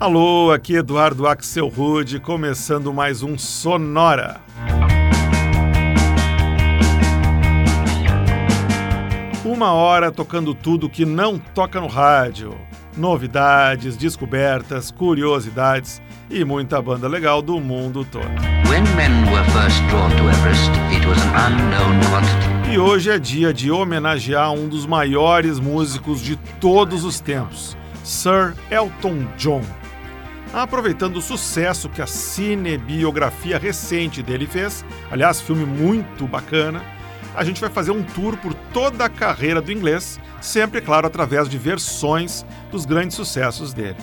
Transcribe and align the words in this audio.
Alô, 0.00 0.50
aqui 0.50 0.76
Eduardo 0.76 1.26
Axel 1.26 1.68
Rude, 1.68 2.18
começando 2.18 2.90
mais 2.90 3.22
um 3.22 3.36
Sonora. 3.36 4.40
Uma 9.44 9.74
hora 9.74 10.10
tocando 10.10 10.54
tudo 10.54 10.88
que 10.88 11.04
não 11.04 11.38
toca 11.38 11.78
no 11.78 11.86
rádio. 11.86 12.56
Novidades, 12.96 13.94
descobertas, 13.94 14.90
curiosidades 14.90 16.00
e 16.30 16.46
muita 16.46 16.80
banda 16.80 17.06
legal 17.06 17.42
do 17.42 17.60
mundo 17.60 18.02
todo. 18.02 18.24
E 22.72 22.78
hoje 22.78 23.10
é 23.10 23.18
dia 23.18 23.52
de 23.52 23.70
homenagear 23.70 24.50
um 24.50 24.66
dos 24.66 24.86
maiores 24.86 25.60
músicos 25.60 26.22
de 26.22 26.36
todos 26.58 27.04
os 27.04 27.20
tempos, 27.20 27.76
Sir 28.02 28.54
Elton 28.70 29.26
John 29.36 29.60
aproveitando 30.52 31.16
o 31.16 31.22
sucesso 31.22 31.88
que 31.88 32.02
a 32.02 32.06
cinebiografia 32.06 33.58
recente 33.58 34.22
dele 34.22 34.46
fez, 34.46 34.84
aliás, 35.10 35.40
filme 35.40 35.64
muito 35.64 36.26
bacana, 36.26 36.82
a 37.34 37.44
gente 37.44 37.60
vai 37.60 37.70
fazer 37.70 37.92
um 37.92 38.02
tour 38.02 38.36
por 38.36 38.52
toda 38.72 39.04
a 39.04 39.08
carreira 39.08 39.62
do 39.62 39.72
inglês, 39.72 40.18
sempre, 40.40 40.80
claro, 40.80 41.06
através 41.06 41.48
de 41.48 41.56
versões 41.56 42.44
dos 42.70 42.84
grandes 42.84 43.16
sucessos 43.16 43.72
dele. 43.72 43.96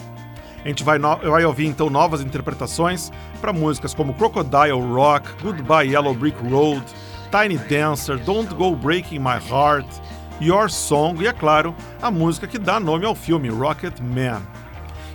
A 0.63 0.67
gente 0.67 0.83
vai, 0.83 0.97
no... 0.97 1.15
vai 1.17 1.45
ouvir 1.45 1.65
então 1.65 1.89
novas 1.89 2.21
interpretações 2.21 3.11
para 3.39 3.53
músicas 3.53 3.93
como 3.93 4.13
Crocodile 4.13 4.81
Rock, 4.93 5.29
Goodbye 5.41 5.89
Yellow 5.89 6.13
Brick 6.13 6.37
Road, 6.49 6.83
Tiny 7.31 7.57
Dancer, 7.57 8.17
Don't 8.19 8.53
Go 8.55 8.75
Breaking 8.75 9.19
My 9.19 9.39
Heart, 9.49 9.87
Your 10.41 10.69
Song 10.69 11.21
e, 11.21 11.27
é 11.27 11.33
claro, 11.33 11.75
a 12.01 12.09
música 12.09 12.47
que 12.47 12.57
dá 12.57 12.79
nome 12.79 13.05
ao 13.05 13.15
filme 13.15 13.49
Rocket 13.49 13.99
Man. 13.99 14.41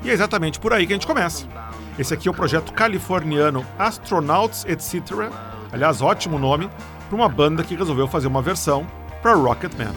E 0.04 0.10
é 0.10 0.12
exatamente 0.12 0.58
por 0.58 0.72
aí 0.72 0.86
que 0.86 0.92
a 0.92 0.96
gente 0.96 1.06
começa. 1.06 1.46
Esse 1.98 2.14
aqui 2.14 2.26
é 2.26 2.30
o 2.30 2.34
projeto 2.34 2.72
californiano 2.72 3.64
Astronauts 3.78 4.64
Etc. 4.64 4.94
Aliás, 5.70 6.00
ótimo 6.00 6.38
nome 6.38 6.68
para 7.08 7.16
uma 7.16 7.28
banda 7.28 7.62
que 7.62 7.76
resolveu 7.76 8.08
fazer 8.08 8.26
uma 8.26 8.42
versão 8.42 8.86
para 9.20 9.34
Rocket 9.34 9.72
Man. 9.78 9.94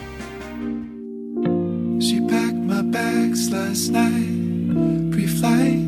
She 2.00 2.22
packed 2.28 2.56
my 2.56 2.84
bags 2.84 3.50
last 3.50 3.92
night, 3.92 5.12
pre-flight. 5.12 5.86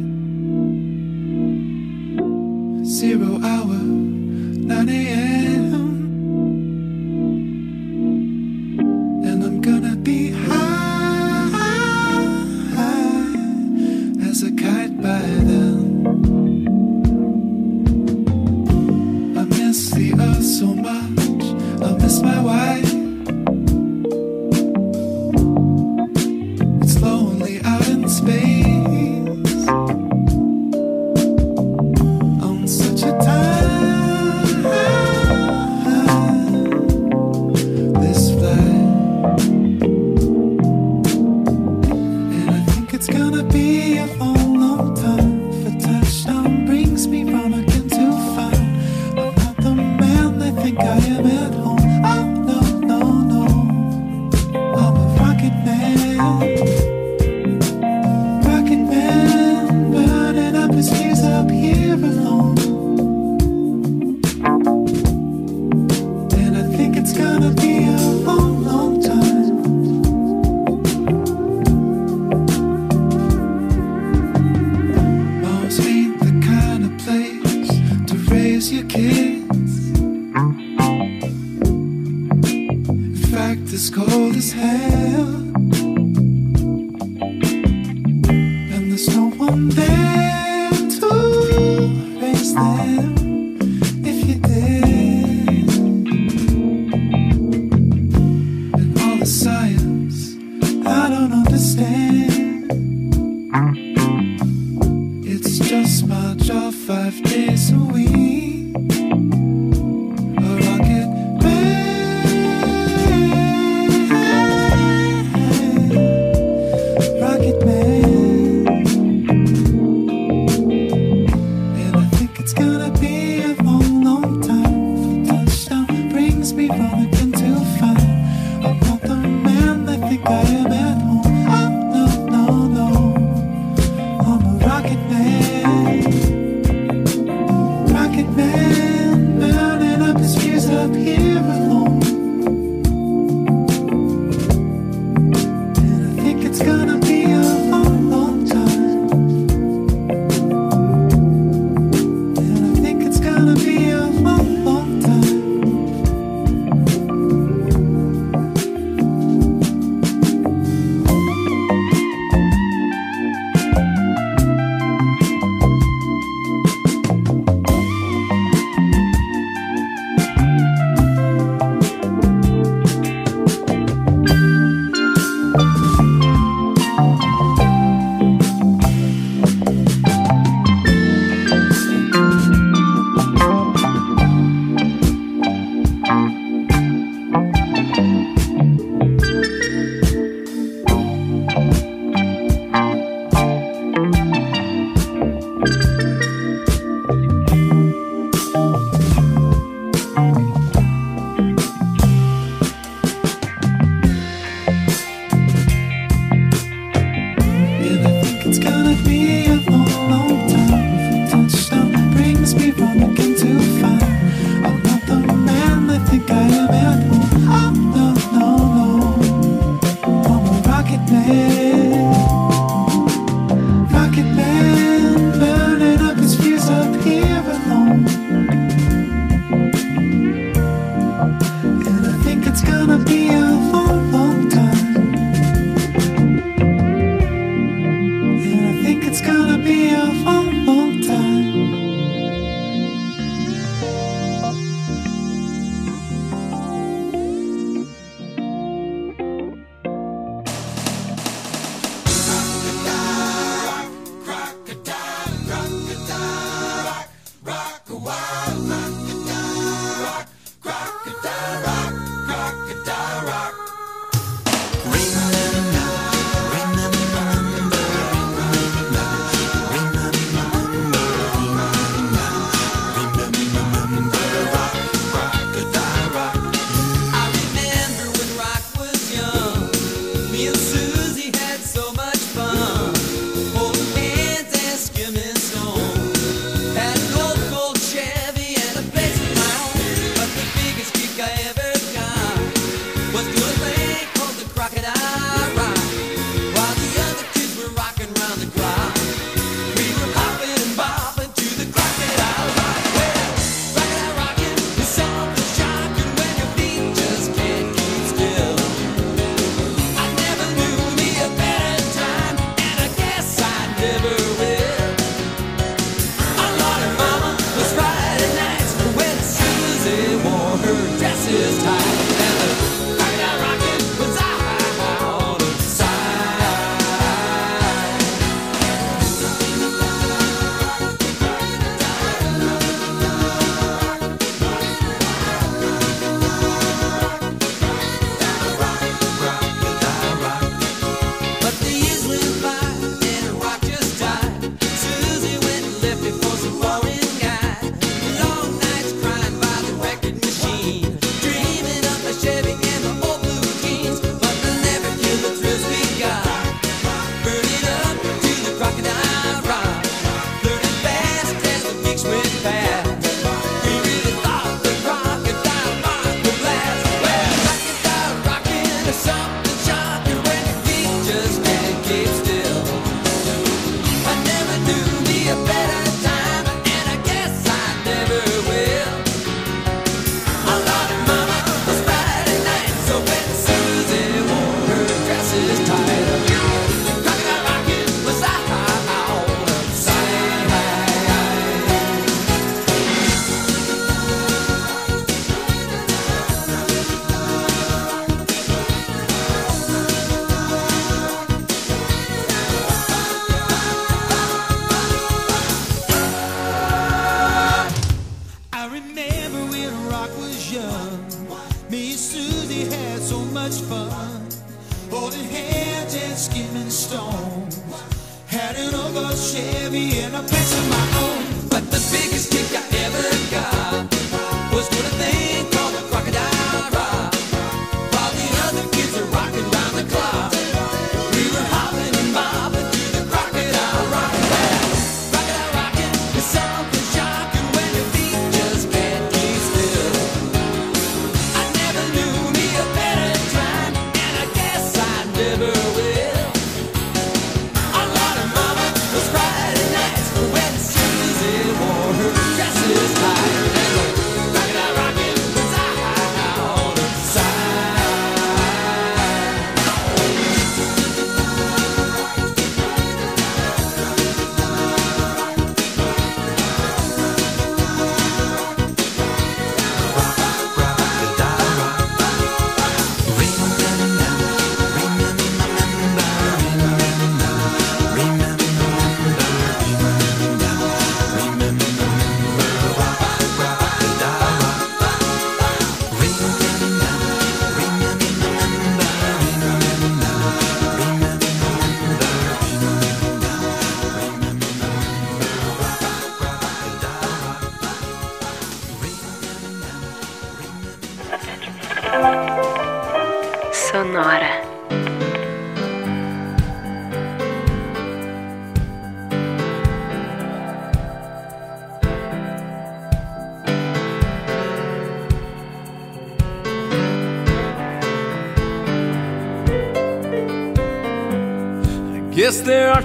Zero 2.85 3.39
hour, 3.43 3.75
9 3.75 4.89
a.m. 4.89 5.46
lonely 27.27 27.61
out 27.63 27.87
in 27.89 28.07
space. 28.07 28.96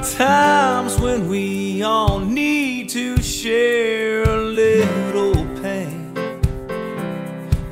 Times 0.02 0.98
when 1.00 1.28
we 1.28 1.82
all 1.82 2.18
need 2.18 2.88
to 2.88 3.22
share 3.22 4.24
a 4.24 4.36
little 4.36 5.34
pain. 5.62 6.16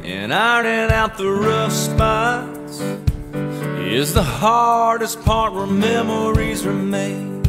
And 0.05 0.33
ironing 0.33 0.93
out 0.93 1.19
the 1.19 1.29
rough 1.29 1.73
spots 1.73 2.81
is 3.81 4.15
the 4.15 4.23
hardest 4.23 5.21
part 5.25 5.53
where 5.53 5.67
memories 5.67 6.65
remain. 6.65 7.43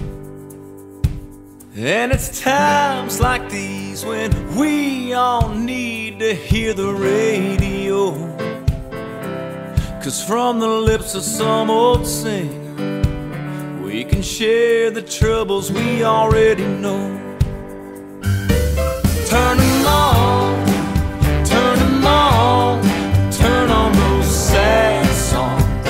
And 1.76 2.12
it's 2.12 2.42
times 2.42 3.20
like 3.20 3.50
these 3.52 4.04
when 4.04 4.56
we 4.56 5.14
all 5.14 5.50
need 5.50 6.20
to 6.20 6.34
hear 6.34 6.74
the 6.74 6.92
radio. 6.92 8.12
Cause 10.02 10.24
from 10.26 10.60
the 10.60 10.68
lips 10.68 11.14
of 11.14 11.22
some 11.22 11.70
old 11.70 12.08
can 12.08 12.61
share 14.42 14.90
the 14.90 15.04
troubles 15.04 15.72
we 15.72 16.04
already 16.04 16.66
know. 16.66 17.16
Turn 19.30 19.58
them 19.60 19.86
on, 19.86 20.66
turn 21.46 21.78
them 21.78 22.04
on, 22.04 22.82
turn 23.32 23.70
on 23.70 23.94
those 23.94 24.26
sad 24.26 25.06
songs. 25.30 25.86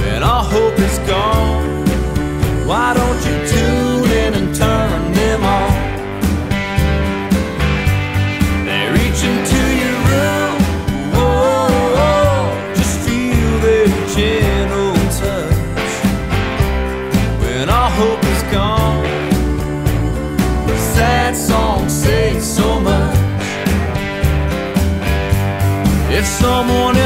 When 0.00 0.22
all 0.22 0.44
hope 0.44 0.78
is 0.78 0.98
gone, 1.00 1.86
why 2.66 2.94
don't 2.94 3.22
you 3.26 3.27
someone 26.40 26.97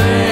say 0.00 0.29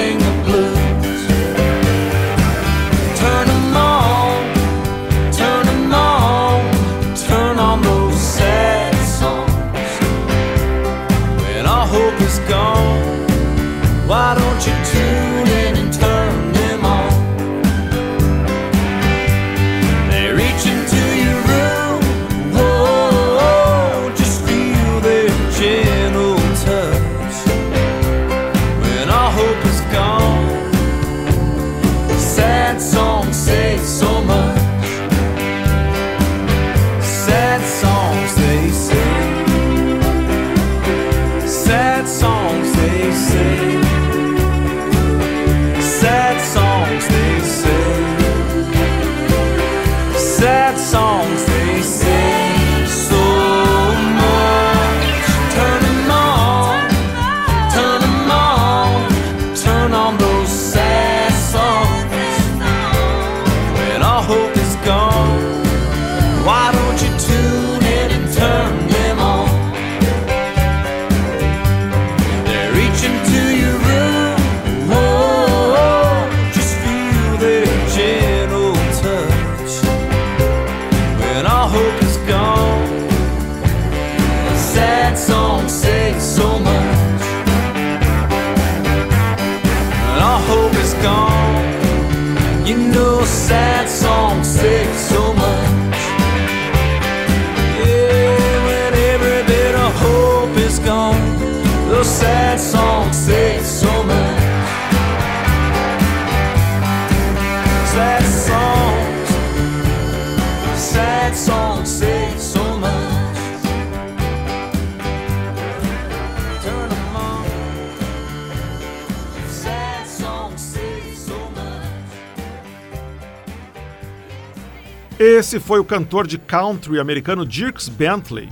Esse 125.49 125.59
foi 125.59 125.79
o 125.79 125.83
cantor 125.83 126.27
de 126.27 126.37
country 126.37 126.99
americano 126.99 127.43
Dierks 127.43 127.89
Bentley 127.89 128.49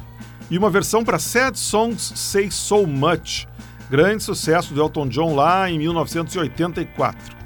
e 0.50 0.58
uma 0.58 0.68
versão 0.68 1.04
para 1.06 1.20
Sad 1.20 1.56
Songs 1.56 2.12
Say 2.16 2.50
So 2.50 2.88
Much, 2.88 3.46
grande 3.88 4.24
sucesso 4.24 4.74
do 4.74 4.82
Elton 4.82 5.08
John 5.08 5.36
lá 5.36 5.70
em 5.70 5.77
1984. 5.77 7.38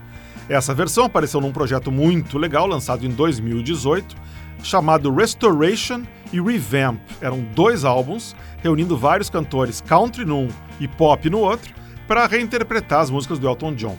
Essa 0.47 0.73
versão 0.73 1.03
apareceu 1.03 1.41
num 1.41 1.51
projeto 1.51 1.91
muito 1.91 2.37
legal 2.37 2.65
lançado 2.65 3.05
em 3.05 3.09
2018, 3.09 4.15
chamado 4.63 5.13
Restoration 5.13 6.03
e 6.31 6.39
Revamp. 6.39 7.01
Eram 7.19 7.41
dois 7.53 7.83
álbuns 7.83 8.33
reunindo 8.63 8.95
vários 8.95 9.29
cantores 9.29 9.81
country 9.81 10.23
num 10.23 10.47
e 10.79 10.87
pop 10.87 11.29
no 11.29 11.39
outro 11.39 11.75
para 12.07 12.25
reinterpretar 12.25 13.01
as 13.01 13.09
músicas 13.09 13.37
do 13.37 13.49
Elton 13.49 13.75
John. 13.75 13.97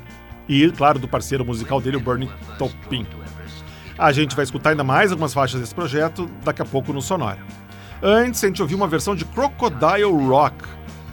E, 0.48 0.70
claro, 0.70 0.98
do 0.98 1.06
parceiro 1.06 1.44
musical 1.44 1.78
dele, 1.78 1.98
o 1.98 2.00
Bernie 2.00 2.30
Taupin. 2.58 3.06
A 4.02 4.10
gente 4.10 4.34
vai 4.34 4.42
escutar 4.42 4.70
ainda 4.70 4.82
mais 4.82 5.12
algumas 5.12 5.32
faixas 5.32 5.60
desse 5.60 5.72
projeto 5.72 6.28
daqui 6.44 6.60
a 6.60 6.64
pouco 6.64 6.92
no 6.92 7.00
Sonora. 7.00 7.38
Antes, 8.02 8.42
a 8.42 8.48
gente 8.48 8.60
ouviu 8.60 8.76
uma 8.76 8.88
versão 8.88 9.14
de 9.14 9.24
Crocodile 9.24 10.26
Rock, 10.26 10.56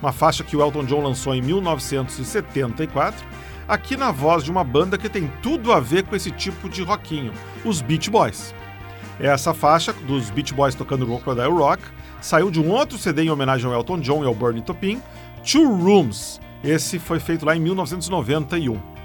uma 0.01 0.11
faixa 0.11 0.43
que 0.43 0.57
o 0.57 0.59
Elton 0.59 0.85
John 0.85 1.03
lançou 1.03 1.35
em 1.35 1.41
1974, 1.43 3.23
aqui 3.67 3.95
na 3.95 4.11
voz 4.11 4.43
de 4.43 4.49
uma 4.49 4.63
banda 4.63 4.97
que 4.97 5.07
tem 5.07 5.31
tudo 5.39 5.71
a 5.71 5.79
ver 5.79 6.01
com 6.01 6.15
esse 6.15 6.31
tipo 6.31 6.67
de 6.67 6.81
rockinho, 6.81 7.31
os 7.63 7.79
Beach 7.79 8.09
Boys. 8.09 8.55
Essa 9.19 9.53
faixa, 9.53 9.93
dos 9.93 10.31
Beach 10.31 10.51
Boys 10.51 10.73
tocando 10.73 11.05
Crocodile 11.05 11.59
Rock, 11.59 11.83
saiu 12.19 12.49
de 12.49 12.59
um 12.59 12.71
outro 12.71 12.97
CD 12.97 13.21
em 13.21 13.29
homenagem 13.29 13.67
ao 13.67 13.77
Elton 13.77 13.99
John 13.99 14.23
e 14.23 14.25
ao 14.25 14.33
Bernie 14.33 14.63
Taupin, 14.63 14.99
Two 15.43 15.77
Rooms. 15.77 16.41
Esse 16.63 16.97
foi 16.97 17.19
feito 17.19 17.45
lá 17.45 17.55
em 17.55 17.59
1991. 17.59 18.98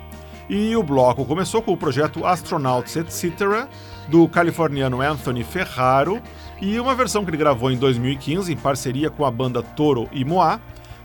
E 0.48 0.76
o 0.76 0.82
bloco 0.82 1.24
começou 1.24 1.62
com 1.62 1.72
o 1.72 1.76
projeto 1.76 2.26
Astronauts 2.26 2.96
Etc., 2.96 3.66
do 4.08 4.28
californiano 4.28 5.00
Anthony 5.00 5.42
Ferraro, 5.42 6.20
e 6.60 6.78
uma 6.78 6.94
versão 6.94 7.24
que 7.24 7.30
ele 7.30 7.36
gravou 7.36 7.70
em 7.70 7.76
2015 7.76 8.52
em 8.52 8.56
parceria 8.56 9.10
com 9.10 9.24
a 9.24 9.30
banda 9.30 9.62
Toro 9.62 10.08
e 10.12 10.24
Moá, 10.24 10.60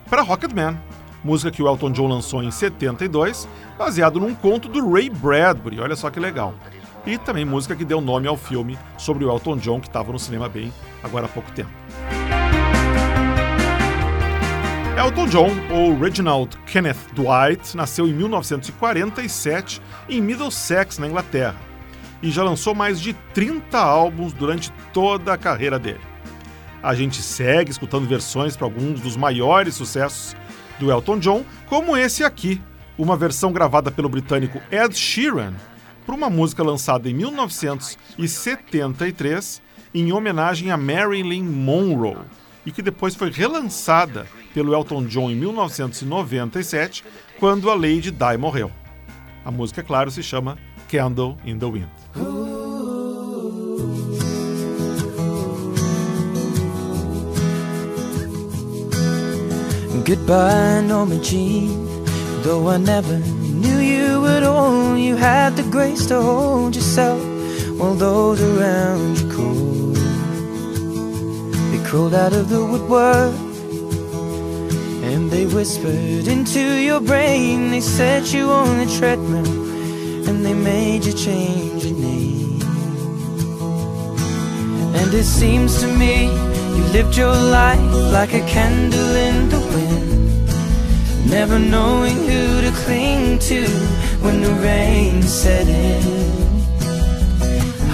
para 0.10 0.22
Rocketman, 0.22 0.78
música 1.24 1.52
que 1.52 1.64
o 1.64 1.68
Elton 1.68 1.92
John 1.92 2.08
lançou 2.08 2.44
em 2.44 2.52
72, 2.52 3.48
baseado 3.78 4.20
num 4.20 4.36
conto 4.36 4.68
do 4.68 4.92
Ray 4.92 5.10
Bradbury, 5.10 5.80
olha 5.80 5.96
só 5.96 6.10
que 6.10 6.20
legal. 6.20 6.54
E 7.06 7.18
também 7.18 7.46
música 7.46 7.76
que 7.76 7.86
deu 7.86 8.02
nome 8.02 8.28
ao 8.28 8.36
filme 8.36 8.78
sobre 8.98 9.24
o 9.24 9.32
Elton 9.32 9.58
John, 9.58 9.80
que 9.80 9.88
estava 9.88 10.12
no 10.12 10.20
cinema 10.20 10.50
bem 10.50 10.72
agora 11.02 11.26
há 11.26 11.30
pouco 11.30 11.52
tempo. 11.52 11.72
Elton 15.00 15.28
John, 15.28 15.52
ou 15.72 15.98
Reginald 15.98 16.58
Kenneth 16.66 16.98
Dwight, 17.14 17.78
nasceu 17.78 18.06
em 18.06 18.12
1947 18.12 19.82
em 20.10 20.22
Middlesex, 20.22 20.98
na 20.98 21.08
Inglaterra, 21.08 21.56
e 22.22 22.30
já 22.30 22.44
lançou 22.44 22.76
mais 22.76 23.00
de 23.00 23.14
30 23.34 23.80
álbuns 23.80 24.34
durante 24.34 24.74
toda 24.92 25.32
a 25.32 25.38
carreira 25.38 25.80
dele. 25.80 26.02
A 26.84 26.94
gente 26.94 27.22
segue 27.22 27.72
escutando 27.72 28.10
versões 28.10 28.58
para 28.58 28.68
alguns 28.68 29.00
dos 29.00 29.16
maiores 29.16 29.76
sucessos 29.76 30.36
do 30.78 30.92
Elton 30.92 31.20
John, 31.20 31.46
como 31.68 31.96
esse 31.96 32.26
aqui, 32.26 32.62
uma 32.98 33.16
versão 33.16 33.54
gravada 33.54 33.90
pelo 33.90 34.10
britânico 34.10 34.62
Ed 34.70 34.98
Sheeran 34.98 35.54
para 36.06 36.14
uma 36.14 36.30
música 36.30 36.62
lançada 36.62 37.10
em 37.10 37.14
1973 37.14 39.62
em 39.94 40.12
homenagem 40.12 40.72
a 40.72 40.78
Marilyn 40.78 41.46
Monroe 41.46 42.18
e 42.66 42.72
que 42.72 42.82
depois 42.82 43.16
foi 43.16 43.32
relançada 43.32 44.28
pelo 44.54 44.74
Elton 44.74 45.06
John 45.06 45.30
em 45.30 45.36
1997, 45.36 47.04
quando 47.40 47.70
a 47.70 47.76
Lady 47.76 48.12
Di 48.12 48.38
morreu. 48.38 48.72
A 49.46 49.52
música, 49.52 49.82
é 49.82 49.84
claro, 49.84 50.12
se 50.12 50.22
chama 50.22 50.58
Candle 50.90 51.38
in 51.46 51.58
the 51.58 51.66
Wind. 51.66 51.90
Goodbye, 60.06 60.82
Norma 60.88 61.20
Jean. 61.22 61.88
Though 62.42 62.68
I 62.70 62.78
never 62.78 63.20
knew 63.20 63.80
you 63.80 64.26
at 64.26 64.44
all, 64.44 64.98
you 64.98 65.16
had 65.16 65.56
the 65.56 65.64
grace 65.70 66.08
to 66.08 66.20
hold 66.20 66.76
yourself 66.76 67.22
while 67.78 67.94
those 67.94 68.42
around 68.42 69.20
you 69.20 69.30
crawled. 69.30 69.96
They 71.72 71.84
crawled 71.88 72.16
out 72.16 72.34
of 72.34 72.50
the 72.50 72.66
woodwork 72.66 73.49
and 75.10 75.32
they 75.32 75.46
whispered 75.46 76.28
into 76.28 76.60
your 76.60 77.02
brain, 77.02 77.72
they 77.72 77.82
set 77.82 78.32
you 78.32 78.50
on 78.50 78.80
a 78.80 78.86
treadmill, 78.98 79.52
and 80.30 80.46
they 80.46 80.54
made 80.54 81.04
you 81.04 81.14
change 81.14 81.86
your 81.86 81.98
name. 81.98 82.62
And 85.00 85.14
it 85.14 85.24
seems 85.24 85.80
to 85.82 85.88
me 85.88 86.26
you 86.76 86.84
lived 86.94 87.18
your 87.18 87.36
life 87.36 87.80
like 88.14 88.34
a 88.34 88.46
candle 88.46 89.16
in 89.28 89.50
the 89.50 89.60
wind, 89.74 91.30
never 91.30 91.58
knowing 91.58 92.18
who 92.30 92.62
to 92.62 92.72
cling 92.84 93.40
to 93.50 93.66
when 94.24 94.42
the 94.42 94.54
rain 94.62 95.24
set 95.24 95.68
in. 95.68 96.30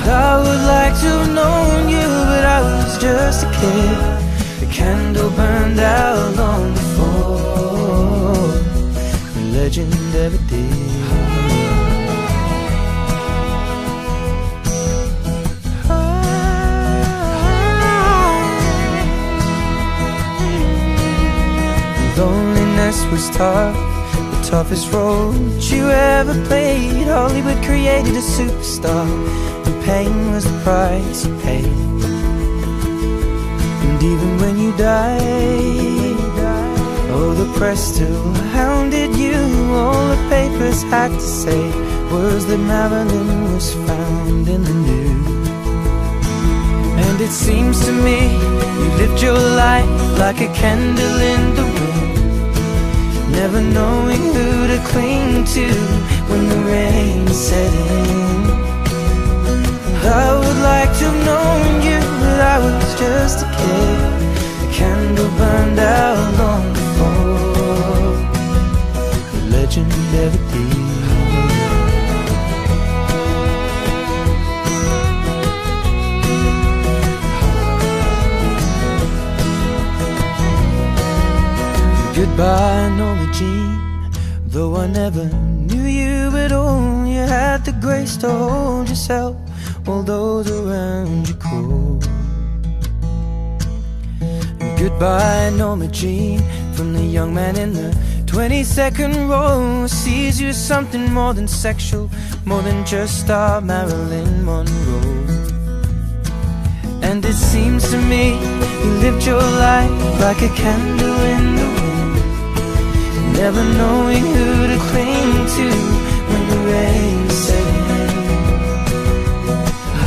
I 0.08 0.38
would 0.44 0.64
like 0.76 0.96
to 1.02 1.10
have 1.20 1.34
known 1.34 1.90
you, 1.90 2.08
but 2.30 2.46
I 2.46 2.62
was 2.62 2.98
just 3.02 3.46
a 3.46 3.52
kid. 3.52 4.15
Candle 4.76 5.30
burned 5.30 5.80
out 5.80 6.36
long 6.36 6.74
before 6.74 8.36
the 9.34 9.42
legend 9.54 9.94
ever 10.16 10.38
did. 10.50 10.70
Loneliness 22.18 23.06
was 23.12 23.30
tough, 23.30 23.78
the 24.32 24.50
toughest 24.50 24.92
role 24.92 25.34
you 25.72 25.90
ever 25.90 26.34
played. 26.48 27.08
Hollywood 27.08 27.64
created 27.64 28.14
a 28.14 28.26
superstar 28.36 29.08
and 29.66 29.86
pain 29.86 30.32
was 30.34 30.44
the 30.44 30.60
price 30.64 31.26
you 31.26 31.34
paid. 31.40 31.95
And 33.96 34.04
even 34.04 34.38
when 34.40 34.60
you 34.60 34.76
died, 34.76 36.18
oh, 37.16 37.34
the 37.34 37.50
press 37.58 37.96
still 37.96 38.34
hounded 38.52 39.16
you. 39.16 39.38
All 39.72 40.10
the 40.10 40.22
papers 40.28 40.84
had 40.84 41.12
to 41.12 41.22
say 41.22 41.64
was 42.12 42.46
that 42.48 42.58
Marilyn 42.58 43.54
was 43.54 43.74
found 43.88 44.50
in 44.50 44.64
the 44.66 44.74
news. 44.74 45.48
And 47.06 47.22
it 47.22 47.32
seems 47.32 47.86
to 47.86 47.94
me 47.94 48.20
you 48.80 48.88
lived 49.00 49.22
your 49.24 49.40
life 49.64 50.20
like 50.20 50.42
a 50.42 50.52
candle 50.54 51.18
in 51.34 51.56
the 51.56 51.68
wind, 51.76 53.32
never 53.32 53.62
knowing 53.62 54.24
who 54.36 54.68
to 54.68 54.80
cling 54.90 55.46
to 55.56 55.68
when 56.30 56.50
the 56.50 56.60
rain 56.70 57.28
set 57.30 57.74
in. 57.74 58.65
I 60.06 60.38
would 60.38 60.60
like 60.62 60.92
to 61.00 61.06
have 61.06 61.26
known 61.26 61.82
you, 61.82 62.00
but 62.22 62.40
I 62.40 62.58
was 62.60 63.00
just 63.00 63.44
a 63.46 63.50
kid. 63.60 64.00
The 64.62 64.68
candle 64.72 65.30
burned 65.38 65.80
out 65.80 66.38
long 66.38 66.66
before 66.74 68.14
the 69.34 69.42
legend 69.50 69.90
never 70.14 70.42
did. 70.52 70.76
Goodbye, 82.16 82.90
Norma 82.98 83.28
Jean, 83.34 84.12
though 84.46 84.76
I 84.78 84.88
never 84.88 85.26
knew 85.26 85.84
you 85.84 86.38
at 86.38 86.52
all. 86.52 87.06
You 87.06 87.22
had 87.22 87.66
the 87.66 87.74
grace 87.74 88.16
to 88.18 88.30
hold 88.30 88.90
yourself 88.90 89.45
all 89.88 90.04
those 90.04 90.50
around 90.50 91.28
you 91.28 91.36
cool. 91.36 92.00
Goodbye, 94.78 95.52
Norma 95.56 95.88
Jean, 95.88 96.40
from 96.74 96.94
the 96.94 97.04
young 97.04 97.34
man 97.34 97.56
in 97.58 97.74
the 97.74 97.92
22nd 98.26 99.30
row. 99.30 99.88
Sees 99.88 100.42
you 100.42 100.54
something 100.54 101.12
more 101.14 101.34
than 101.34 101.48
sexual, 101.48 102.10
more 102.46 102.62
than 102.62 102.86
just 102.86 103.30
our 103.30 103.62
Marilyn 103.62 104.44
Monroe. 104.44 105.26
And 107.02 107.24
it 107.24 107.36
seems 107.36 107.90
to 107.92 107.98
me 107.98 108.34
you 108.84 108.92
lived 109.06 109.26
your 109.26 109.42
life 109.42 110.20
like 110.20 110.42
a 110.42 110.50
candle 110.56 111.20
in 111.36 111.56
the 111.60 111.68
wind, 111.80 113.34
never 113.34 113.64
knowing 113.64 114.26
who 114.34 114.68
to 114.68 114.78
cling 114.90 115.32
to 115.56 115.68
when 116.30 116.44
the 116.50 116.60
rain 116.72 117.15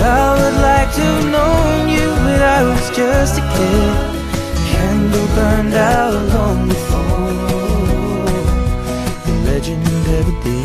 I 0.08 0.32
would 0.38 0.58
like 0.62 0.90
to 0.94 1.02
have 1.02 1.26
known 1.36 1.88
you, 1.90 2.08
but 2.24 2.40
I 2.40 2.62
was 2.64 2.88
just 2.96 3.38
a 3.38 3.44
kid. 3.54 3.94
Candle 4.70 5.28
burned 5.36 5.74
out 5.74 6.14
long 6.34 6.66
before 6.66 7.32
the 9.26 9.32
legend 9.44 9.86
ever 10.18 10.34
did. 10.44 10.64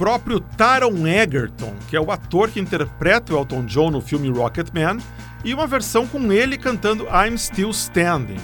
Próprio 0.00 0.40
Taron 0.40 1.06
Egerton, 1.06 1.74
que 1.86 1.94
é 1.94 2.00
o 2.00 2.10
ator 2.10 2.48
que 2.48 2.58
interpreta 2.58 3.34
o 3.34 3.36
Elton 3.36 3.66
John 3.66 3.90
no 3.90 4.00
filme 4.00 4.30
Rocketman, 4.30 4.96
e 5.44 5.52
uma 5.52 5.66
versão 5.66 6.06
com 6.06 6.32
ele 6.32 6.56
cantando 6.56 7.04
I'm 7.04 7.36
Still 7.36 7.68
Standing. 7.68 8.40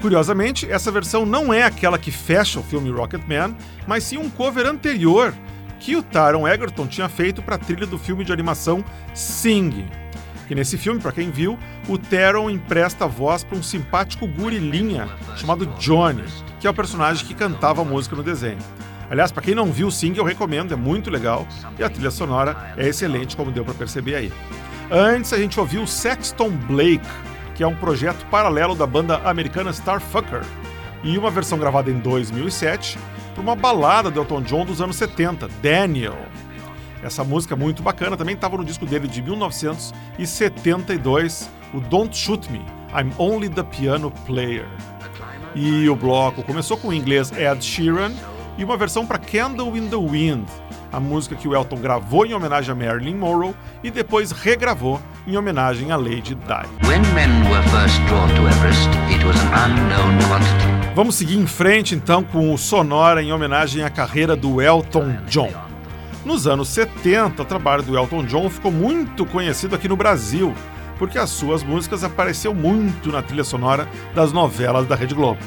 Curiosamente, 0.00 0.72
essa 0.72 0.90
versão 0.90 1.26
não 1.26 1.52
é 1.52 1.64
aquela 1.64 1.98
que 1.98 2.10
fecha 2.10 2.58
o 2.58 2.62
filme 2.62 2.90
Rocketman, 2.90 3.54
mas 3.86 4.04
sim 4.04 4.16
um 4.16 4.30
cover 4.30 4.66
anterior 4.66 5.34
que 5.78 5.96
o 5.96 6.02
Taron 6.02 6.48
Egerton 6.48 6.86
tinha 6.86 7.10
feito 7.10 7.42
para 7.42 7.56
a 7.56 7.58
trilha 7.58 7.86
do 7.86 7.98
filme 7.98 8.24
de 8.24 8.32
animação 8.32 8.82
Sing. 9.12 9.86
Que 10.48 10.54
nesse 10.54 10.78
filme, 10.78 10.98
para 10.98 11.12
quem 11.12 11.30
viu, 11.30 11.58
o 11.90 11.98
Taron 11.98 12.48
empresta 12.48 13.04
a 13.04 13.08
voz 13.08 13.44
para 13.44 13.58
um 13.58 13.62
simpático 13.62 14.26
gorilinha 14.26 15.10
chamado 15.36 15.66
Johnny, 15.78 16.24
que 16.58 16.66
é 16.66 16.70
o 16.70 16.74
personagem 16.74 17.26
que 17.26 17.34
cantava 17.34 17.82
a 17.82 17.84
música 17.84 18.16
no 18.16 18.22
desenho. 18.22 18.58
Aliás, 19.10 19.30
para 19.32 19.42
quem 19.42 19.56
não 19.56 19.72
viu 19.72 19.90
Sing, 19.90 20.16
eu 20.16 20.24
recomendo, 20.24 20.72
é 20.72 20.76
muito 20.76 21.10
legal 21.10 21.44
e 21.76 21.82
a 21.82 21.90
trilha 21.90 22.12
sonora 22.12 22.72
é 22.76 22.86
excelente, 22.86 23.36
como 23.36 23.50
deu 23.50 23.64
para 23.64 23.74
perceber 23.74 24.14
aí. 24.14 24.32
Antes 24.88 25.32
a 25.32 25.38
gente 25.38 25.58
ouviu 25.58 25.84
Sexton 25.84 26.50
Blake, 26.50 27.04
que 27.56 27.64
é 27.64 27.66
um 27.66 27.74
projeto 27.74 28.24
paralelo 28.26 28.76
da 28.76 28.86
banda 28.86 29.16
americana 29.28 29.70
Starfucker, 29.70 30.42
e 31.02 31.18
uma 31.18 31.30
versão 31.30 31.58
gravada 31.58 31.90
em 31.90 31.98
2007 31.98 32.96
para 33.34 33.42
uma 33.42 33.56
balada 33.56 34.12
do 34.12 34.20
Elton 34.20 34.42
John 34.42 34.64
dos 34.64 34.80
anos 34.80 34.94
70, 34.94 35.48
Daniel. 35.60 36.16
Essa 37.02 37.24
música 37.24 37.56
muito 37.56 37.82
bacana 37.82 38.16
também 38.16 38.36
estava 38.36 38.56
no 38.56 38.64
disco 38.64 38.86
dele 38.86 39.08
de 39.08 39.20
1972, 39.22 41.50
o 41.74 41.80
Don't 41.80 42.16
Shoot 42.16 42.48
Me, 42.52 42.64
I'm 42.94 43.12
Only 43.18 43.48
the 43.48 43.64
Piano 43.64 44.12
Player. 44.24 44.68
E 45.52 45.88
o 45.88 45.96
bloco 45.96 46.44
começou 46.44 46.76
com 46.76 46.86
o 46.88 46.94
inglês 46.94 47.32
Ed 47.32 47.64
Sheeran 47.64 48.12
e 48.60 48.64
uma 48.64 48.76
versão 48.76 49.06
para 49.06 49.18
Candle 49.18 49.74
in 49.74 49.88
the 49.88 49.96
Wind, 49.96 50.46
a 50.92 51.00
música 51.00 51.34
que 51.34 51.48
o 51.48 51.54
Elton 51.54 51.76
gravou 51.76 52.26
em 52.26 52.34
homenagem 52.34 52.70
a 52.70 52.74
Marilyn 52.74 53.16
Monroe 53.16 53.54
e 53.82 53.90
depois 53.90 54.32
regravou 54.32 55.00
em 55.26 55.34
homenagem 55.34 55.90
a 55.90 55.96
Lady 55.96 56.34
Di. 56.34 56.68
Everest. 58.46 58.90
Vamos 60.94 61.14
seguir 61.14 61.38
em 61.38 61.46
frente 61.46 61.94
então 61.94 62.22
com 62.22 62.52
o 62.52 62.58
Sonora 62.58 63.22
em 63.22 63.32
homenagem 63.32 63.82
à 63.82 63.88
carreira 63.88 64.36
do 64.36 64.60
Elton 64.60 65.16
John. 65.26 65.50
Nos 66.22 66.46
anos 66.46 66.68
70, 66.68 67.40
o 67.40 67.46
trabalho 67.46 67.82
do 67.82 67.96
Elton 67.96 68.26
John 68.26 68.50
ficou 68.50 68.70
muito 68.70 69.24
conhecido 69.24 69.74
aqui 69.74 69.88
no 69.88 69.96
Brasil, 69.96 70.54
porque 70.98 71.18
as 71.18 71.30
suas 71.30 71.62
músicas 71.62 72.04
apareceram 72.04 72.54
muito 72.54 73.10
na 73.10 73.22
trilha 73.22 73.42
sonora 73.42 73.88
das 74.14 74.34
novelas 74.34 74.86
da 74.86 74.94
Rede 74.94 75.14
Globo. 75.14 75.40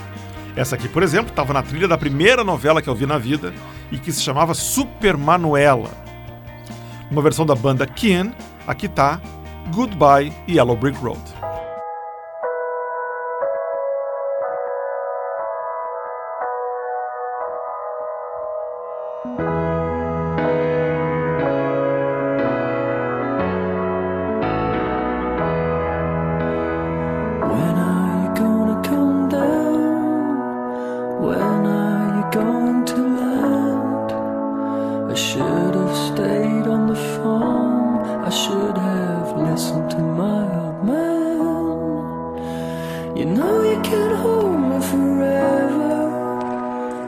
Essa 0.55 0.75
aqui, 0.75 0.87
por 0.87 1.01
exemplo, 1.01 1.29
estava 1.29 1.51
na 1.53 1.63
trilha 1.63 1.87
da 1.87 1.97
primeira 1.97 2.43
novela 2.43 2.81
que 2.81 2.87
eu 2.87 2.95
vi 2.95 3.05
na 3.05 3.17
vida 3.17 3.53
e 3.91 3.97
que 3.97 4.11
se 4.11 4.21
chamava 4.21 4.53
Super 4.53 5.17
Manuela. 5.17 5.89
Uma 7.09 7.21
versão 7.21 7.45
da 7.45 7.55
banda 7.55 7.85
Ken, 7.85 8.31
aqui 8.67 8.87
tá 8.87 9.19
Goodbye 9.73 10.31
Yellow 10.47 10.75
Brick 10.75 10.97
Road. 10.99 11.21
You 43.23 43.29
know 43.29 43.63
you 43.63 43.81
can't 43.83 44.17
hold 44.17 44.59
me 44.59 44.81
forever. 44.81 45.93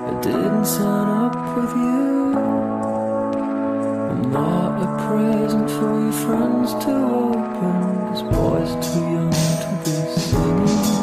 I 0.07 0.21
didn't 0.21 0.63
sign 0.63 1.09
up 1.25 1.35
with 1.57 1.71
you. 1.75 2.37
I'm 4.11 4.31
not 4.31 4.81
a 4.81 4.89
present 5.09 5.69
for 5.71 5.99
your 5.99 6.13
friends 6.13 6.71
to 6.85 6.91
open. 6.91 7.97
Cause 8.07 8.23
boy's 8.23 8.73
too 8.87 9.01
young 9.01 9.31
to 9.63 9.81
be 9.83 9.91
singing. 10.21 10.94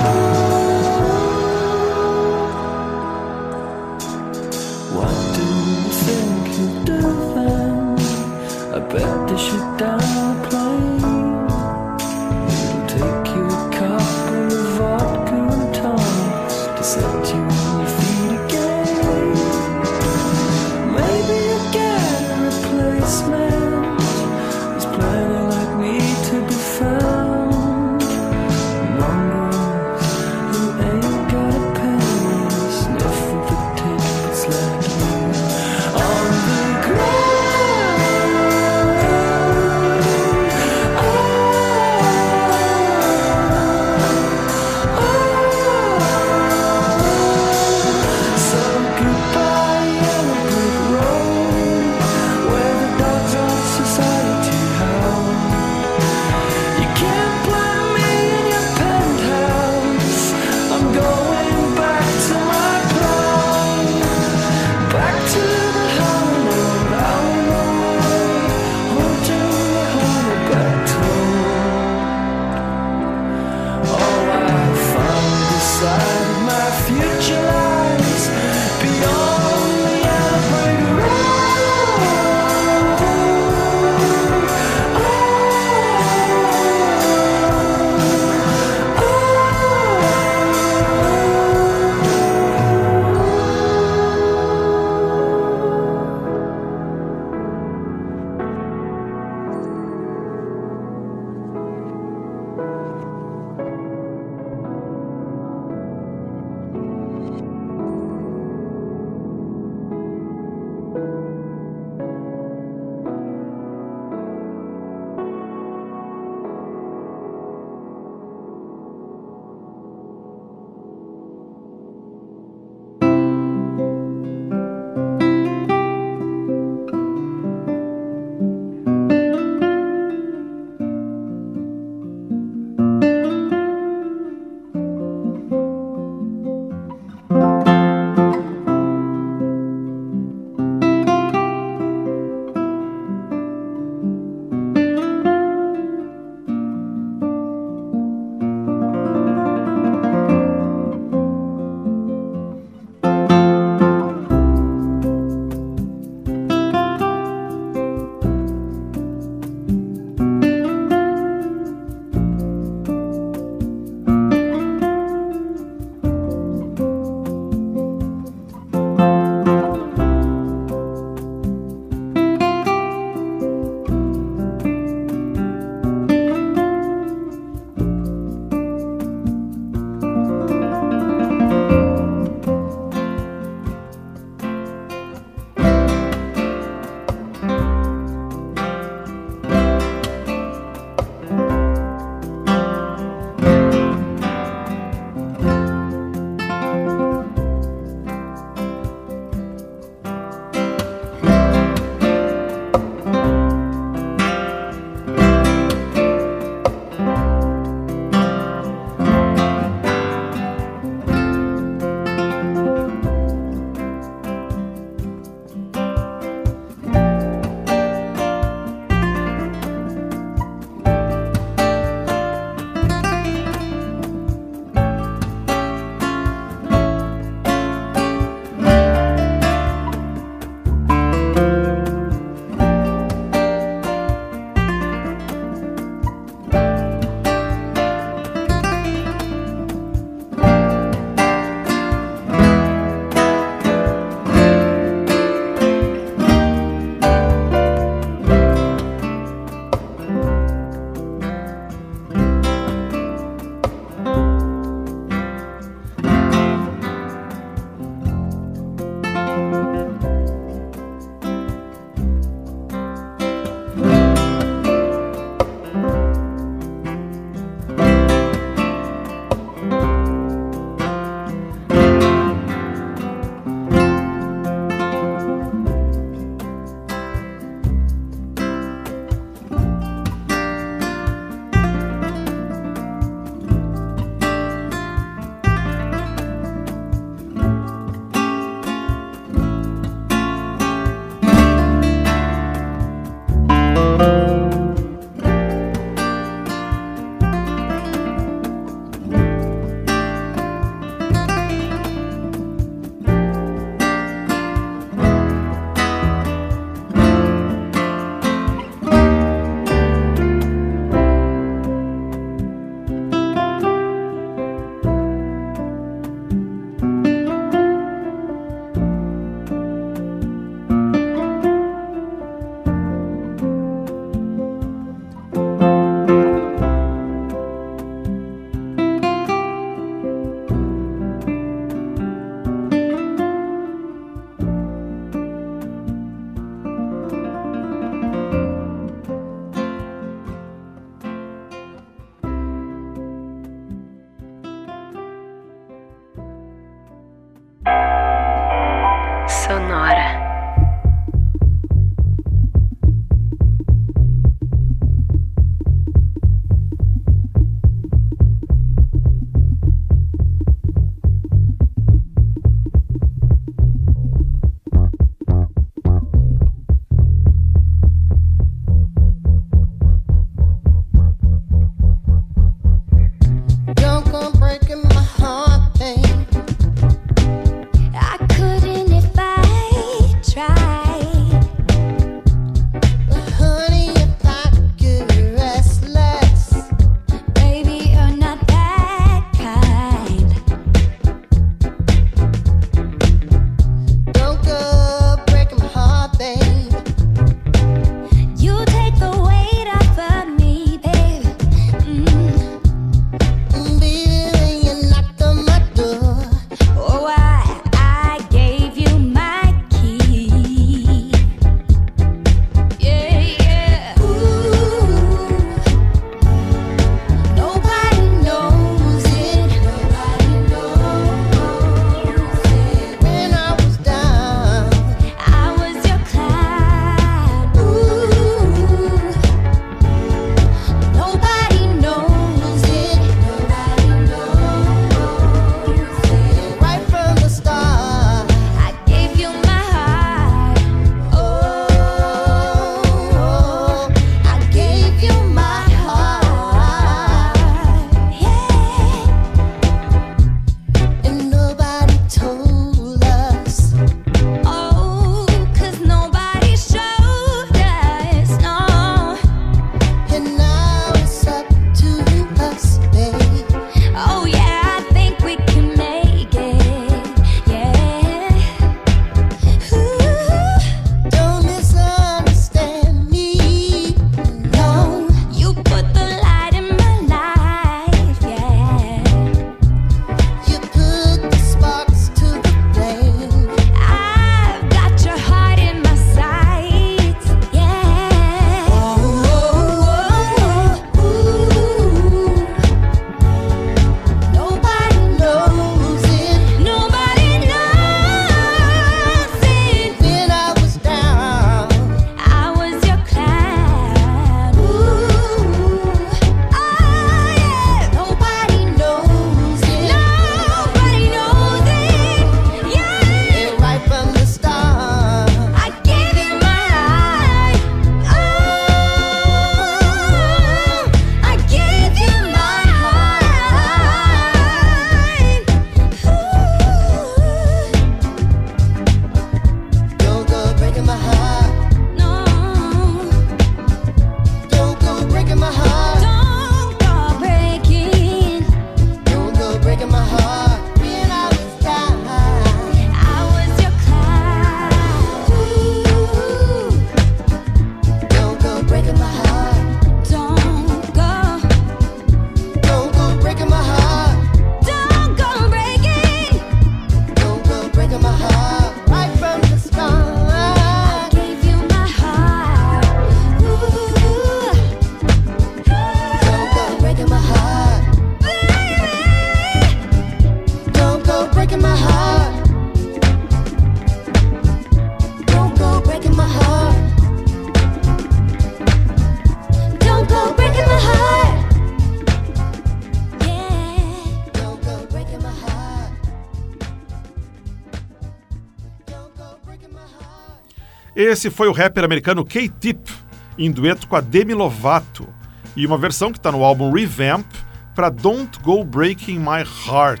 Esse 591.04 591.28
foi 591.28 591.48
o 591.48 591.52
rapper 591.52 591.84
americano 591.84 592.24
K-Tip, 592.24 592.90
em 593.36 593.50
dueto 593.50 593.86
com 593.86 593.94
a 593.94 594.00
Demi 594.00 594.32
Lovato, 594.32 595.06
e 595.54 595.66
uma 595.66 595.76
versão 595.76 596.10
que 596.10 596.16
está 596.16 596.32
no 596.32 596.42
álbum 596.42 596.72
Revamp 596.72 597.26
para 597.74 597.90
Don't 597.90 598.38
Go 598.40 598.64
Breaking 598.64 599.18
My 599.18 599.44
Heart, 599.66 600.00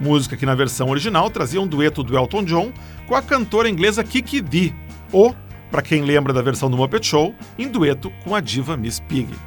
música 0.00 0.36
que 0.36 0.44
na 0.44 0.56
versão 0.56 0.88
original 0.88 1.30
trazia 1.30 1.60
um 1.60 1.68
dueto 1.68 2.02
do 2.02 2.18
Elton 2.18 2.42
John 2.42 2.72
com 3.06 3.14
a 3.14 3.22
cantora 3.22 3.68
inglesa 3.68 4.02
Kiki 4.02 4.40
Dee, 4.40 4.74
ou, 5.12 5.36
para 5.70 5.82
quem 5.82 6.02
lembra 6.02 6.32
da 6.32 6.42
versão 6.42 6.68
do 6.68 6.76
Muppet 6.76 7.06
Show, 7.06 7.32
em 7.56 7.68
dueto 7.68 8.10
com 8.24 8.34
a 8.34 8.40
diva 8.40 8.76
Miss 8.76 8.98
Piggy. 8.98 9.38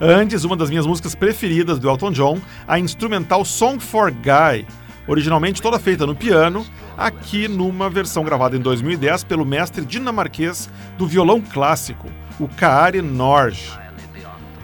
Antes, 0.00 0.44
uma 0.44 0.56
das 0.56 0.70
minhas 0.70 0.86
músicas 0.86 1.14
preferidas 1.14 1.78
do 1.78 1.90
Elton 1.90 2.12
John, 2.12 2.40
a 2.66 2.78
instrumental 2.78 3.44
Song 3.44 3.78
for 3.78 4.10
Guy, 4.10 4.66
originalmente 5.06 5.60
toda 5.60 5.78
feita 5.78 6.06
no 6.06 6.16
piano, 6.16 6.64
aqui 7.00 7.48
numa 7.48 7.88
versão 7.88 8.22
gravada 8.22 8.54
em 8.54 8.60
2010 8.60 9.24
pelo 9.24 9.46
mestre 9.46 9.86
dinamarquês 9.86 10.68
do 10.98 11.06
violão 11.06 11.40
clássico, 11.40 12.08
o 12.38 12.46
Kaari 12.46 13.00
Norge. 13.00 13.72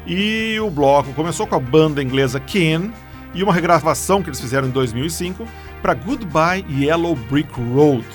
E 0.06 0.60
o 0.60 0.70
bloco 0.70 1.14
começou 1.14 1.46
com 1.46 1.54
a 1.54 1.60
banda 1.60 2.02
inglesa 2.02 2.38
Ken 2.38 2.90
e 3.34 3.42
uma 3.42 3.54
regravação 3.54 4.22
que 4.22 4.28
eles 4.28 4.40
fizeram 4.40 4.68
em 4.68 4.70
2005 4.70 5.48
para 5.80 5.94
Goodbye 5.94 6.66
Yellow 6.70 7.16
Brick 7.16 7.50
Road. 7.74 8.06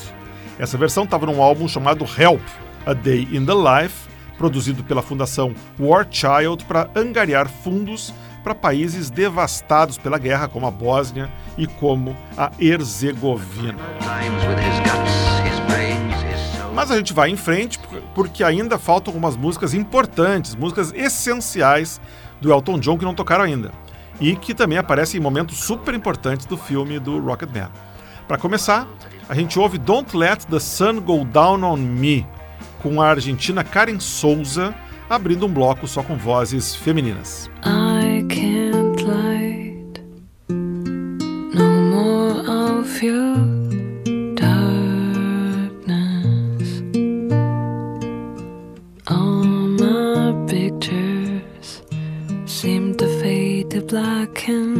Essa 0.60 0.78
versão 0.78 1.04
estava 1.04 1.26
num 1.26 1.42
álbum 1.42 1.68
chamado 1.68 2.06
Help, 2.06 2.42
A 2.86 2.94
Day 2.94 3.28
in 3.32 3.44
the 3.44 3.54
Life, 3.54 4.08
produzido 4.38 4.84
pela 4.84 5.02
Fundação 5.02 5.56
War 5.80 6.08
Child 6.10 6.66
para 6.66 6.90
angariar 6.96 7.50
fundos 7.50 8.14
para 8.44 8.56
países 8.56 9.10
devastados 9.10 9.98
pela 9.98 10.18
guerra, 10.18 10.48
como 10.48 10.66
a 10.66 10.72
Bósnia 10.72 11.30
e 11.58 11.68
como 11.68 12.16
a 12.38 12.52
Herzegovina. 12.60 13.78
Mas 16.74 16.90
a 16.90 16.98
gente 16.98 17.14
vai 17.14 17.30
em 17.30 17.38
frente 17.38 17.80
porque 18.16 18.44
ainda 18.44 18.78
faltam 18.78 19.12
algumas 19.12 19.36
músicas 19.36 19.74
importantes, 19.74 20.56
músicas 20.56 20.94
essenciais 20.94 22.02
do 22.40 22.52
Elton 22.52 22.80
John 22.80 22.98
que 22.98 23.06
não 23.06 23.14
tocaram 23.14 23.44
ainda 23.44 23.72
e 24.20 24.36
que 24.36 24.54
também 24.54 24.78
aparecem 24.78 25.20
em 25.20 25.24
momentos 25.24 25.58
super 25.58 25.94
importantes 25.94 26.46
do 26.46 26.58
filme 26.58 27.00
do 27.00 27.20
Rocketman. 27.20 27.70
Para 28.28 28.38
começar, 28.38 28.88
a 29.28 29.36
gente 29.36 29.60
ouve 29.60 29.78
Don't 29.78 30.16
Let 30.16 30.46
the 30.46 30.60
Sun 30.60 31.02
Go 31.02 31.26
Down 31.26 31.64
on 31.64 31.78
Me, 31.78 32.26
com 32.82 33.02
a 33.02 33.10
argentina 33.10 33.64
Karen 33.64 34.00
Souza 34.00 34.74
abrindo 35.10 35.46
um 35.46 35.50
bloco 35.50 35.88
só 35.88 36.02
com 36.02 36.16
vozes 36.16 36.74
femininas. 36.74 37.50
I 38.22 38.24
can't 38.26 39.02
light 39.02 40.00
no 40.48 41.70
more 41.94 42.34
of 42.48 43.02
your 43.02 43.36
darkness. 44.36 45.80
All 49.08 49.44
my 49.44 50.36
pictures 50.48 51.82
seem 52.46 52.96
to 52.98 53.08
fade 53.20 53.72
to 53.72 53.82
black 53.82 54.48
and 54.48 54.71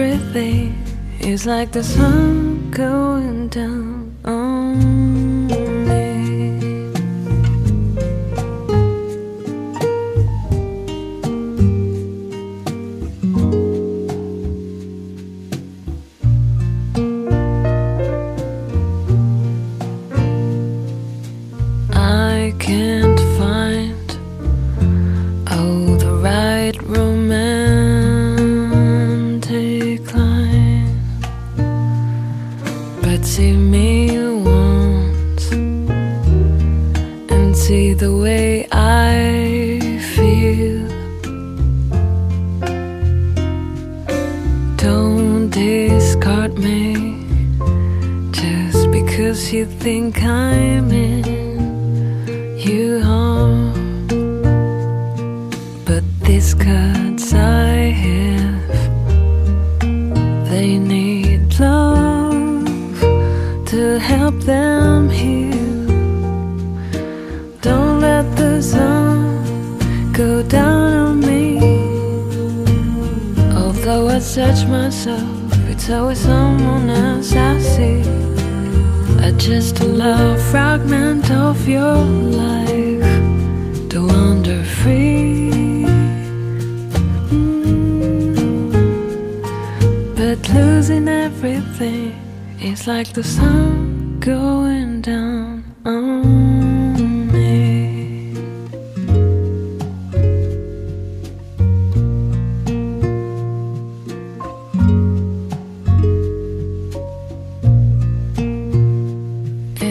everything 0.00 0.72
is 1.18 1.44
like 1.44 1.72
the 1.72 1.82
sun 1.82 2.70
going 2.70 3.48
down 3.48 4.16
on 4.24 5.48
me. 5.88 6.07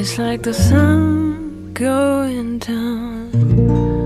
It's 0.10 0.18
like 0.18 0.42
the 0.44 0.54
sun 0.54 1.74
going 1.74 2.60
down. 2.60 3.97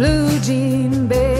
Blue 0.00 0.38
jean 0.40 1.06
baby, 1.08 1.39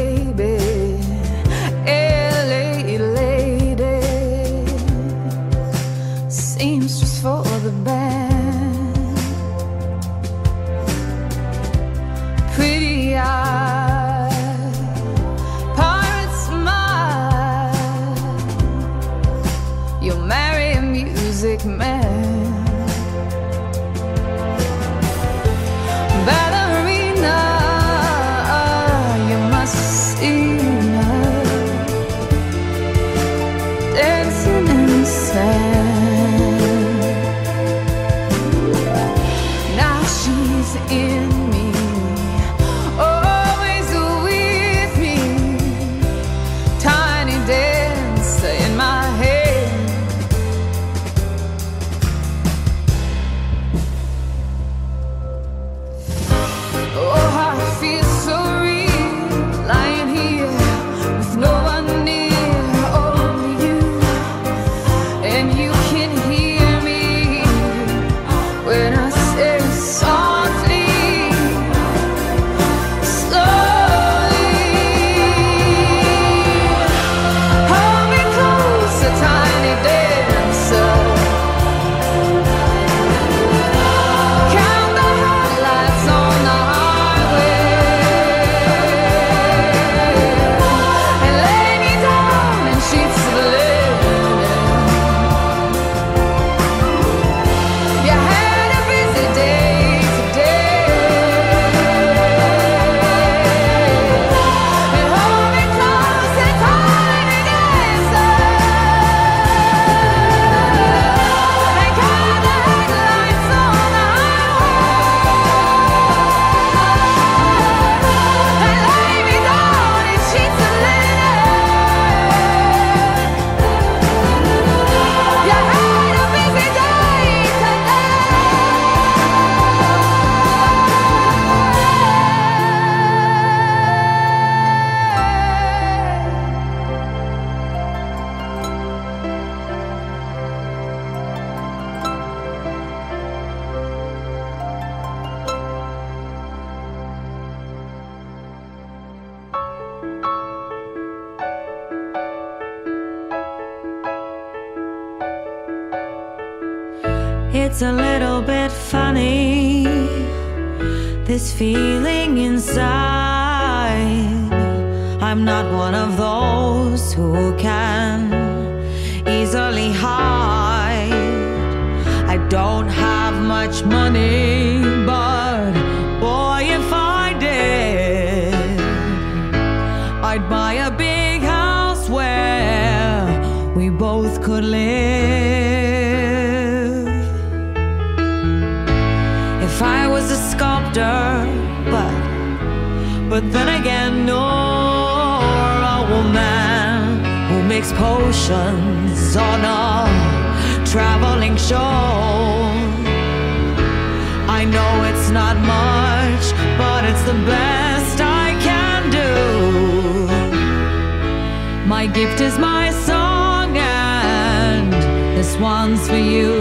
My 211.91 212.07
gift 212.07 212.41
is 212.41 212.57
my 212.57 212.93
song, 212.93 213.77
and 213.77 214.93
this 215.37 215.57
one's 215.57 216.09
for 216.09 216.17
you. 216.17 216.55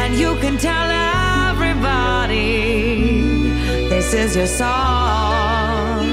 And 0.00 0.14
you 0.14 0.36
can 0.36 0.56
tell 0.56 0.88
everybody 1.50 2.48
this 3.90 4.14
is 4.14 4.34
your 4.34 4.46
song. 4.46 6.06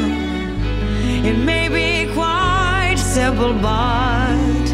It 1.29 1.37
may 1.51 1.69
be 1.69 2.13
quite 2.13 2.97
simple, 2.97 3.53
but 3.53 4.65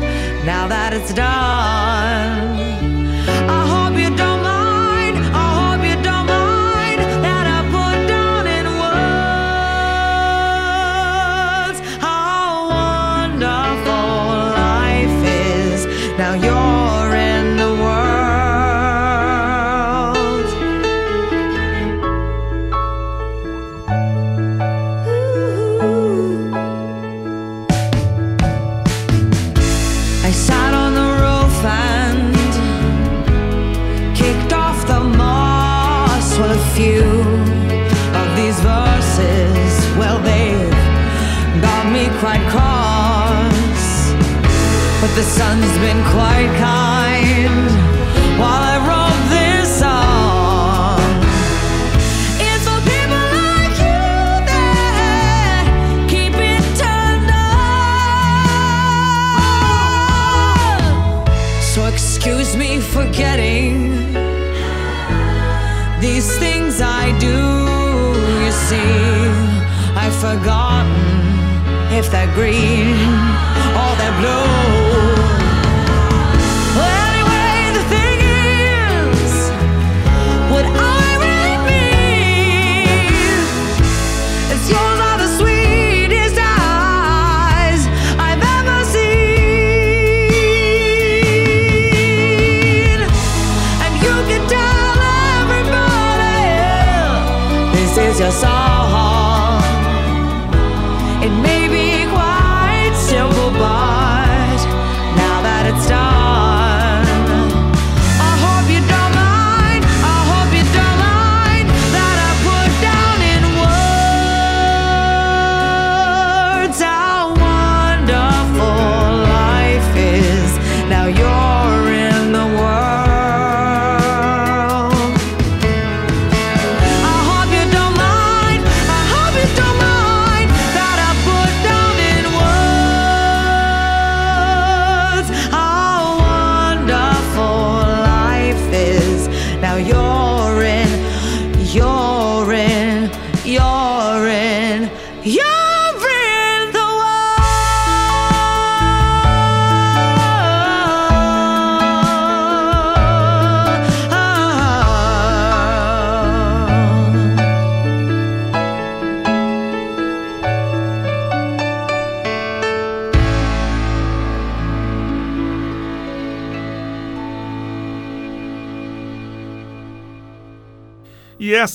now 0.43 0.67
that 0.67 0.91
it's 0.91 1.13
done, 1.13 2.76
green. 72.37 72.96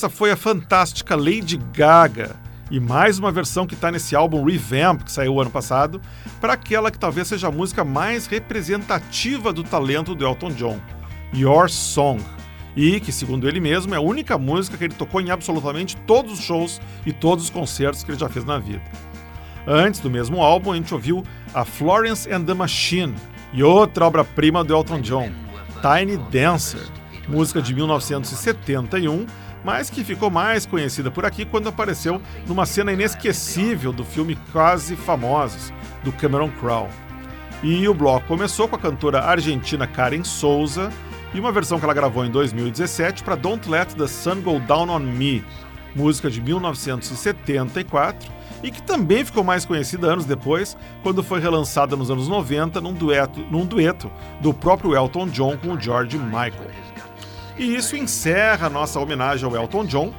Essa 0.03 0.11
foi 0.11 0.33
a 0.33 0.37
fantástica 0.37 1.15
Lady 1.15 1.57
Gaga. 1.73 2.35
E 2.69 2.81
mais 2.81 3.21
uma 3.21 3.31
versão 3.31 3.69
que 3.69 3.75
está 3.75 3.89
nesse 3.89 4.17
álbum 4.17 4.45
Revamp, 4.45 5.05
que 5.05 5.13
saiu 5.13 5.41
ano 5.41 5.49
passado, 5.51 6.01
para 6.41 6.55
aquela 6.55 6.91
que 6.91 6.99
talvez 6.99 7.29
seja 7.29 7.47
a 7.47 7.53
música 7.53 7.85
mais 7.85 8.27
representativa 8.27 9.53
do 9.53 9.63
talento 9.63 10.13
do 10.13 10.27
Elton 10.27 10.51
John, 10.55 10.81
Your 11.33 11.71
Song. 11.71 12.21
E 12.75 12.99
que, 12.99 13.13
segundo 13.13 13.49
ele 13.49 13.61
mesmo, 13.61 13.95
é 13.95 13.99
a 13.99 14.01
única 14.01 14.37
música 14.37 14.77
que 14.77 14.83
ele 14.83 14.95
tocou 14.95 15.21
em 15.21 15.31
absolutamente 15.31 15.97
todos 15.99 16.33
os 16.33 16.41
shows 16.41 16.81
e 17.07 17.13
todos 17.13 17.45
os 17.45 17.51
concertos 17.51 18.03
que 18.03 18.11
ele 18.11 18.19
já 18.19 18.29
fez 18.29 18.45
na 18.45 18.59
vida. 18.59 18.83
Antes 19.65 20.01
do 20.01 20.11
mesmo 20.11 20.43
álbum, 20.43 20.73
a 20.73 20.75
gente 20.75 20.93
ouviu 20.93 21.23
a 21.55 21.65
Florence 21.65 22.29
and 22.29 22.43
the 22.43 22.55
Machine 22.55 23.15
e 23.53 23.63
outra 23.63 24.05
obra-prima 24.05 24.65
do 24.65 24.75
Elton 24.75 25.01
John, 25.01 25.31
Tiny 25.81 26.17
Dancer, 26.29 26.83
música 27.29 27.63
de 27.63 27.73
1971, 27.73 29.27
mas 29.65 29.91
que 29.91 30.05
ficou 30.05 30.31
mais 30.31 30.67
conhecida 30.67 31.11
por 31.11 31.25
aqui 31.25 31.45
quando 31.45 31.69
apareceu 31.69 32.21
numa 32.47 32.67
cena 32.67 32.93
inesquecível 32.93 33.93
do 33.93 34.05
filme 34.05 34.37
Quase 34.53 34.97
Famosos, 34.97 35.73
do 36.03 36.13
Cameron 36.13 36.51
Crowe. 36.51 36.89
E 37.63 37.87
o 37.87 37.95
bloco 37.95 38.27
começou 38.27 38.67
com 38.67 38.77
a 38.77 38.79
cantora 38.79 39.21
argentina 39.21 39.87
Karen 39.87 40.25
Souza 40.25 40.91
e 41.33 41.39
uma 41.39 41.53
versão 41.53 41.79
que 41.79 41.85
ela 41.85 41.95
gravou 41.95 42.25
em 42.25 42.31
2017 42.31 43.23
para 43.23 43.37
Don't 43.37 43.69
Let 43.69 43.95
the 43.95 44.07
Sun 44.07 44.43
Go 44.43 44.59
Down 44.61 44.91
on 44.91 44.99
Me, 44.99 45.45
música 45.95 46.29
de 46.29 46.41
1974 46.41 48.43
e 48.63 48.71
que 48.71 48.83
também 48.83 49.25
ficou 49.25 49.43
mais 49.43 49.65
conhecida 49.65 50.07
anos 50.07 50.25
depois, 50.25 50.77
quando 51.03 51.23
foi 51.23 51.41
relançada 51.41 51.97
nos 51.97 52.11
anos 52.11 52.29
90 52.29 52.81
num 52.81 52.93
dueto, 52.93 53.41
num 53.51 53.67
dueto 53.67 54.11
do 54.41 54.55
próprio 54.55 54.95
Elton 54.95 55.27
John 55.29 55.57
com 55.57 55.73
o 55.73 55.81
George 55.81 56.19
Michael. 56.19 56.92
E 57.57 57.75
isso 57.75 57.97
encerra 57.97 58.67
a 58.67 58.71
nossa 58.71 58.99
homenagem 58.99 59.47
ao 59.47 59.55
Elton 59.55 59.85
John, 59.85 60.15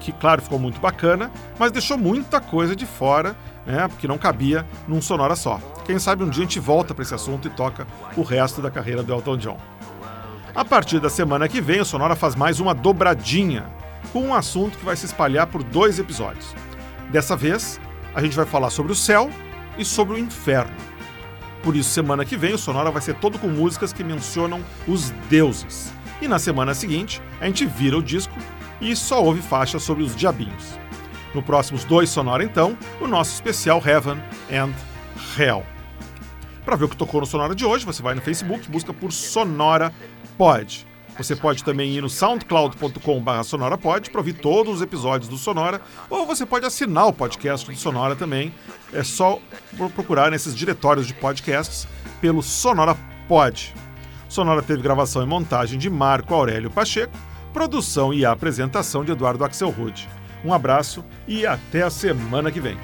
que, 0.00 0.12
claro, 0.12 0.42
ficou 0.42 0.58
muito 0.58 0.80
bacana, 0.80 1.30
mas 1.58 1.72
deixou 1.72 1.96
muita 1.96 2.40
coisa 2.40 2.76
de 2.76 2.84
fora, 2.84 3.34
né, 3.64 3.88
porque 3.88 4.06
não 4.06 4.18
cabia 4.18 4.66
num 4.86 5.00
sonora 5.00 5.34
só. 5.34 5.58
Quem 5.86 5.98
sabe 5.98 6.22
um 6.22 6.28
dia 6.28 6.42
a 6.42 6.46
gente 6.46 6.60
volta 6.60 6.94
para 6.94 7.02
esse 7.02 7.14
assunto 7.14 7.48
e 7.48 7.50
toca 7.50 7.86
o 8.16 8.22
resto 8.22 8.60
da 8.60 8.70
carreira 8.70 9.02
do 9.02 9.12
Elton 9.12 9.36
John. 9.38 9.58
A 10.54 10.64
partir 10.64 11.00
da 11.00 11.08
semana 11.08 11.48
que 11.48 11.60
vem, 11.60 11.80
o 11.80 11.84
Sonora 11.84 12.14
faz 12.14 12.36
mais 12.36 12.60
uma 12.60 12.72
dobradinha, 12.72 13.66
com 14.12 14.20
um 14.20 14.34
assunto 14.34 14.78
que 14.78 14.84
vai 14.84 14.94
se 14.94 15.06
espalhar 15.06 15.48
por 15.48 15.64
dois 15.64 15.98
episódios. 15.98 16.54
Dessa 17.10 17.34
vez, 17.34 17.80
a 18.14 18.22
gente 18.22 18.36
vai 18.36 18.46
falar 18.46 18.70
sobre 18.70 18.92
o 18.92 18.94
céu 18.94 19.28
e 19.76 19.84
sobre 19.84 20.14
o 20.14 20.18
inferno. 20.18 20.76
Por 21.62 21.74
isso, 21.74 21.88
semana 21.90 22.24
que 22.24 22.36
vem, 22.36 22.52
o 22.52 22.58
Sonora 22.58 22.90
vai 22.90 23.00
ser 23.00 23.14
todo 23.14 23.38
com 23.38 23.48
músicas 23.48 23.92
que 23.92 24.04
mencionam 24.04 24.60
os 24.86 25.10
deuses. 25.30 25.93
E 26.24 26.28
na 26.28 26.38
semana 26.38 26.72
seguinte, 26.72 27.20
a 27.38 27.44
gente 27.44 27.66
vira 27.66 27.98
o 27.98 28.02
disco 28.02 28.32
e 28.80 28.96
só 28.96 29.22
ouve 29.22 29.42
faixas 29.42 29.82
sobre 29.82 30.02
os 30.02 30.16
diabinhos. 30.16 30.78
No 31.34 31.42
próximos 31.42 31.84
dois 31.84 32.08
Sonora, 32.08 32.42
então, 32.42 32.78
o 32.98 33.06
nosso 33.06 33.34
especial 33.34 33.82
Heaven 33.84 34.16
and 34.50 34.72
Hell. 35.38 35.62
Para 36.64 36.76
ver 36.76 36.86
o 36.86 36.88
que 36.88 36.96
tocou 36.96 37.20
no 37.20 37.26
Sonora 37.26 37.54
de 37.54 37.66
hoje, 37.66 37.84
você 37.84 38.02
vai 38.02 38.14
no 38.14 38.22
Facebook, 38.22 38.70
busca 38.70 38.90
por 38.90 39.12
Sonora 39.12 39.92
Pod. 40.38 40.86
Você 41.18 41.36
pode 41.36 41.62
também 41.62 41.92
ir 41.92 42.00
no 42.00 42.08
soundcloud.com.br 42.08 43.42
sonorapod 43.44 44.08
para 44.08 44.20
ouvir 44.20 44.32
todos 44.32 44.76
os 44.76 44.80
episódios 44.80 45.28
do 45.28 45.36
Sonora, 45.36 45.82
ou 46.08 46.24
você 46.24 46.46
pode 46.46 46.64
assinar 46.64 47.06
o 47.06 47.12
podcast 47.12 47.70
do 47.70 47.76
Sonora 47.76 48.16
também. 48.16 48.50
É 48.94 49.04
só 49.04 49.38
procurar 49.94 50.30
nesses 50.30 50.56
diretórios 50.56 51.06
de 51.06 51.12
podcasts 51.12 51.86
pelo 52.18 52.42
Sonora 52.42 52.96
Pod. 53.28 53.74
Sonora 54.34 54.62
teve 54.62 54.82
gravação 54.82 55.22
e 55.22 55.26
montagem 55.26 55.78
de 55.78 55.88
Marco 55.88 56.34
Aurélio 56.34 56.68
Pacheco, 56.68 57.16
produção 57.52 58.12
e 58.12 58.24
apresentação 58.24 59.04
de 59.04 59.12
Eduardo 59.12 59.44
Axelrod. 59.44 60.08
Um 60.44 60.52
abraço 60.52 61.04
e 61.28 61.46
até 61.46 61.84
a 61.84 61.90
semana 61.90 62.50
que 62.50 62.58
vem. 62.58 62.76